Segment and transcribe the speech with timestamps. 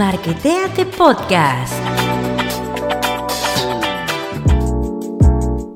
[0.00, 1.74] Marketeate Podcast.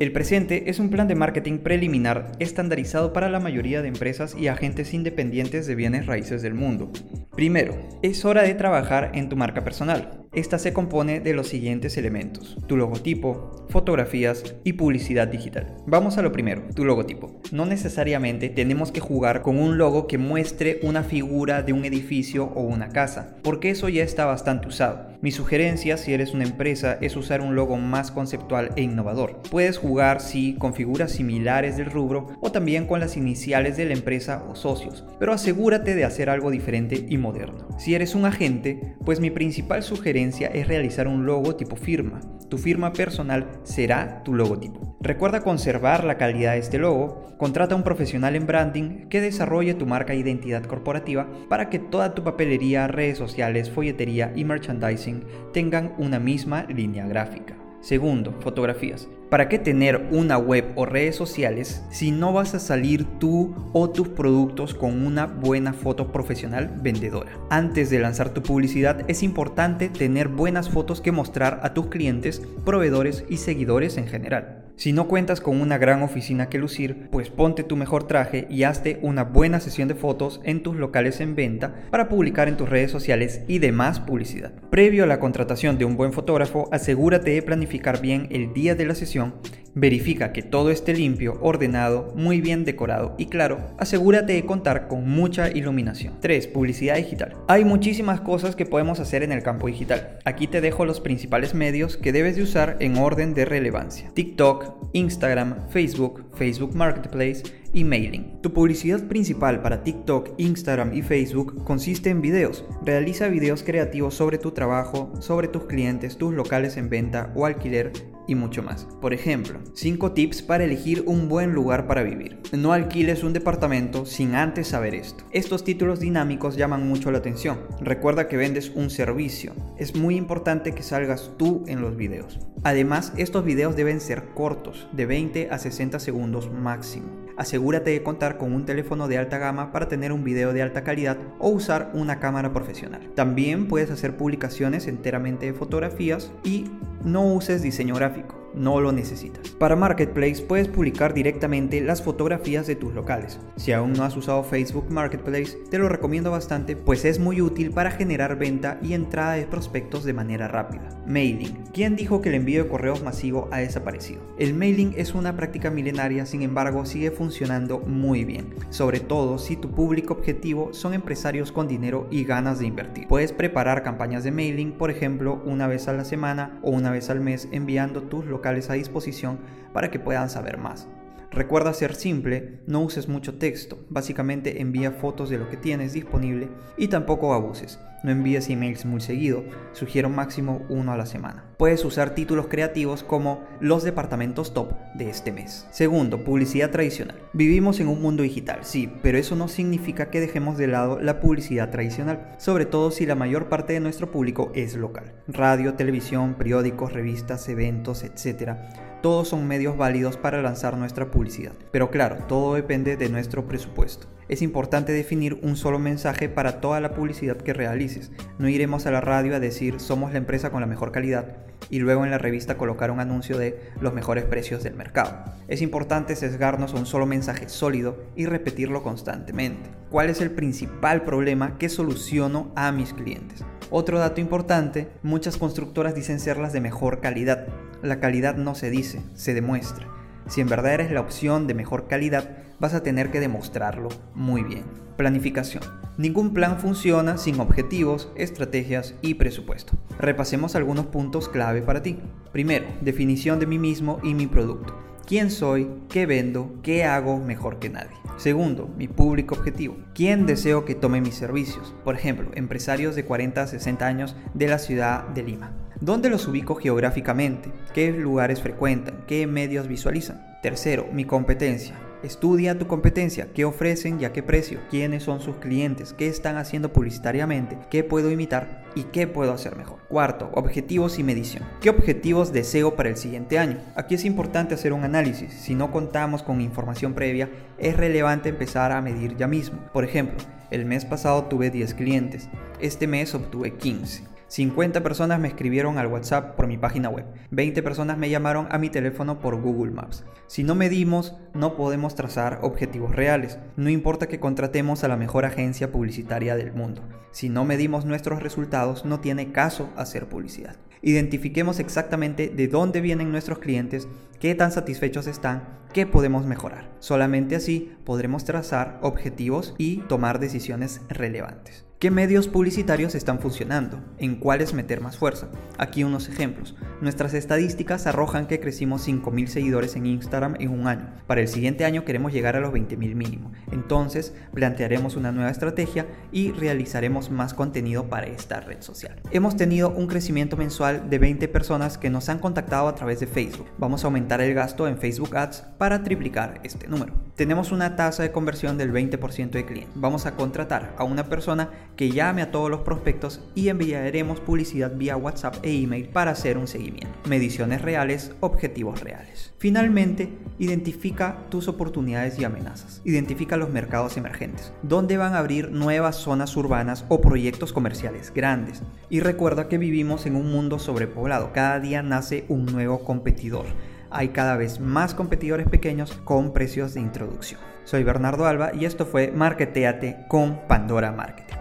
[0.00, 4.48] El presente es un plan de marketing preliminar estandarizado para la mayoría de empresas y
[4.48, 6.90] agentes independientes de bienes raíces del mundo.
[7.36, 10.23] Primero, es hora de trabajar en tu marca personal.
[10.34, 15.76] Esta se compone de los siguientes elementos, tu logotipo, fotografías y publicidad digital.
[15.86, 17.40] Vamos a lo primero, tu logotipo.
[17.52, 22.46] No necesariamente tenemos que jugar con un logo que muestre una figura de un edificio
[22.46, 25.14] o una casa, porque eso ya está bastante usado.
[25.22, 29.40] Mi sugerencia si eres una empresa es usar un logo más conceptual e innovador.
[29.50, 33.94] Puedes jugar sí con figuras similares del rubro o también con las iniciales de la
[33.94, 37.68] empresa o socios, pero asegúrate de hacer algo diferente y moderno.
[37.78, 42.20] Si eres un agente, pues mi principal sugerencia es realizar un logo tipo firma.
[42.48, 44.96] Tu firma personal será tu logotipo.
[45.00, 49.74] Recuerda conservar la calidad de este logo, contrata a un profesional en branding que desarrolle
[49.74, 55.24] tu marca e identidad corporativa para que toda tu papelería, redes sociales, folletería y merchandising
[55.52, 57.63] tengan una misma línea gráfica.
[57.84, 59.08] Segundo, fotografías.
[59.28, 63.90] ¿Para qué tener una web o redes sociales si no vas a salir tú o
[63.90, 67.32] tus productos con una buena foto profesional vendedora?
[67.50, 72.40] Antes de lanzar tu publicidad es importante tener buenas fotos que mostrar a tus clientes,
[72.64, 74.63] proveedores y seguidores en general.
[74.76, 78.64] Si no cuentas con una gran oficina que lucir, pues ponte tu mejor traje y
[78.64, 82.68] hazte una buena sesión de fotos en tus locales en venta para publicar en tus
[82.68, 84.52] redes sociales y demás publicidad.
[84.70, 88.86] Previo a la contratación de un buen fotógrafo, asegúrate de planificar bien el día de
[88.86, 89.34] la sesión
[89.76, 95.08] Verifica que todo esté limpio, ordenado, muy bien decorado y claro, asegúrate de contar con
[95.08, 96.14] mucha iluminación.
[96.20, 96.46] 3.
[96.46, 97.32] Publicidad digital.
[97.48, 100.20] Hay muchísimas cosas que podemos hacer en el campo digital.
[100.24, 104.12] Aquí te dejo los principales medios que debes de usar en orden de relevancia.
[104.14, 108.40] TikTok, Instagram, Facebook, Facebook Marketplace y mailing.
[108.40, 112.64] Tu publicidad principal para TikTok, Instagram y Facebook consiste en videos.
[112.82, 117.92] Realiza videos creativos sobre tu trabajo, sobre tus clientes, tus locales en venta o alquiler
[118.26, 118.86] y mucho más.
[119.00, 122.40] Por ejemplo, 5 tips para elegir un buen lugar para vivir.
[122.52, 125.24] No alquiles un departamento sin antes saber esto.
[125.32, 127.60] Estos títulos dinámicos llaman mucho la atención.
[127.80, 129.52] Recuerda que vendes un servicio.
[129.78, 132.38] Es muy importante que salgas tú en los videos.
[132.62, 138.38] Además, estos videos deben ser cortos, de 20 a 60 segundos máximo asegúrate de contar
[138.38, 141.90] con un teléfono de alta gama para tener un video de alta calidad o usar
[141.94, 143.10] una cámara profesional.
[143.14, 146.66] También puedes hacer publicaciones enteramente de fotografías y
[147.04, 149.50] no uses diseño gráfico no lo necesitas.
[149.50, 153.40] Para Marketplace puedes publicar directamente las fotografías de tus locales.
[153.56, 157.70] Si aún no has usado Facebook Marketplace, te lo recomiendo bastante pues es muy útil
[157.70, 160.88] para generar venta y entrada de prospectos de manera rápida.
[161.06, 161.64] Mailing.
[161.72, 164.22] ¿Quién dijo que el envío de correos masivo ha desaparecido?
[164.38, 169.56] El mailing es una práctica milenaria, sin embargo sigue funcionando muy bien, sobre todo si
[169.56, 173.08] tu público objetivo son empresarios con dinero y ganas de invertir.
[173.08, 177.10] Puedes preparar campañas de mailing, por ejemplo, una vez a la semana o una vez
[177.10, 179.38] al mes enviando tus locales a disposición
[179.72, 180.86] para que puedan saber más.
[181.30, 186.48] Recuerda ser simple, no uses mucho texto, básicamente envía fotos de lo que tienes disponible
[186.76, 187.80] y tampoco abuses.
[188.04, 191.46] No envíes emails muy seguido, sugiero máximo uno a la semana.
[191.56, 195.66] Puedes usar títulos creativos como los departamentos top de este mes.
[195.70, 197.16] Segundo, publicidad tradicional.
[197.32, 201.18] Vivimos en un mundo digital, sí, pero eso no significa que dejemos de lado la
[201.18, 205.14] publicidad tradicional, sobre todo si la mayor parte de nuestro público es local.
[205.26, 208.58] Radio, televisión, periódicos, revistas, eventos, etc
[209.04, 211.52] todos son medios válidos para lanzar nuestra publicidad.
[211.70, 214.06] Pero claro, todo depende de nuestro presupuesto.
[214.30, 218.10] Es importante definir un solo mensaje para toda la publicidad que realices.
[218.38, 221.36] No iremos a la radio a decir somos la empresa con la mejor calidad
[221.68, 225.22] y luego en la revista colocar un anuncio de los mejores precios del mercado.
[225.48, 229.68] Es importante sesgarnos a un solo mensaje sólido y repetirlo constantemente.
[229.90, 233.44] ¿Cuál es el principal problema que soluciono a mis clientes?
[233.70, 237.48] Otro dato importante, muchas constructoras dicen ser las de mejor calidad.
[237.84, 239.86] La calidad no se dice, se demuestra.
[240.26, 244.42] Si en verdad eres la opción de mejor calidad, vas a tener que demostrarlo muy
[244.42, 244.64] bien.
[244.96, 245.62] Planificación.
[245.98, 249.74] Ningún plan funciona sin objetivos, estrategias y presupuesto.
[249.98, 251.98] Repasemos algunos puntos clave para ti.
[252.32, 254.74] Primero, definición de mí mismo y mi producto
[255.06, 257.96] quién soy, qué vendo, qué hago mejor que nadie.
[258.16, 259.76] Segundo, mi público objetivo.
[259.94, 261.74] ¿Quién deseo que tome mis servicios?
[261.84, 265.52] Por ejemplo, empresarios de 40 a 60 años de la ciudad de Lima.
[265.80, 267.50] ¿Dónde los ubico geográficamente?
[267.72, 269.04] ¿Qué lugares frecuentan?
[269.08, 270.24] ¿Qué medios visualizan?
[270.40, 271.74] Tercero, mi competencia.
[272.04, 276.36] Estudia tu competencia, qué ofrecen y a qué precio, quiénes son sus clientes, qué están
[276.36, 279.78] haciendo publicitariamente, qué puedo imitar y qué puedo hacer mejor.
[279.88, 281.42] Cuarto, objetivos y medición.
[281.60, 283.56] ¿Qué objetivos deseo para el siguiente año?
[283.74, 285.32] Aquí es importante hacer un análisis.
[285.32, 289.58] Si no contamos con información previa, es relevante empezar a medir ya mismo.
[289.72, 290.18] Por ejemplo,
[290.50, 292.28] el mes pasado tuve 10 clientes,
[292.60, 294.13] este mes obtuve 15.
[294.28, 297.04] 50 personas me escribieron al WhatsApp por mi página web.
[297.30, 300.04] 20 personas me llamaron a mi teléfono por Google Maps.
[300.26, 303.38] Si no medimos, no podemos trazar objetivos reales.
[303.56, 306.82] No importa que contratemos a la mejor agencia publicitaria del mundo.
[307.12, 310.56] Si no medimos nuestros resultados, no tiene caso hacer publicidad.
[310.82, 313.88] Identifiquemos exactamente de dónde vienen nuestros clientes,
[314.20, 316.68] qué tan satisfechos están, qué podemos mejorar.
[316.78, 321.64] Solamente así podremos trazar objetivos y tomar decisiones relevantes.
[321.84, 323.78] ¿Qué medios publicitarios están funcionando?
[323.98, 325.28] ¿En cuáles meter más fuerza?
[325.58, 326.54] Aquí unos ejemplos.
[326.80, 330.88] Nuestras estadísticas arrojan que crecimos 5.000 seguidores en Instagram en un año.
[331.06, 333.32] Para el siguiente año queremos llegar a los 20.000 mínimo.
[333.52, 339.02] Entonces plantearemos una nueva estrategia y realizaremos más contenido para esta red social.
[339.10, 343.06] Hemos tenido un crecimiento mensual de 20 personas que nos han contactado a través de
[343.06, 343.48] Facebook.
[343.58, 346.94] Vamos a aumentar el gasto en Facebook Ads para triplicar este número.
[347.14, 349.74] Tenemos una tasa de conversión del 20% de clientes.
[349.74, 354.74] Vamos a contratar a una persona que llame a todos los prospectos y enviaremos publicidad
[354.76, 356.88] vía WhatsApp e email para hacer un seguimiento.
[357.08, 359.32] Mediciones reales, objetivos reales.
[359.38, 362.80] Finalmente, identifica tus oportunidades y amenazas.
[362.84, 368.62] Identifica los mercados emergentes, dónde van a abrir nuevas zonas urbanas o proyectos comerciales grandes.
[368.90, 371.32] Y recuerda que vivimos en un mundo sobrepoblado.
[371.32, 373.46] Cada día nace un nuevo competidor
[373.94, 377.40] hay cada vez más competidores pequeños con precios de introducción.
[377.62, 381.33] Soy Bernardo Alba y esto fue Marketeate con Pandora Marketing.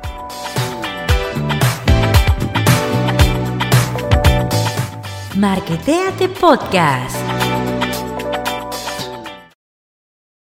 [5.35, 7.72] Marketeate Podcast.